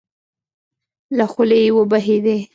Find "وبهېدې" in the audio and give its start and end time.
1.77-2.37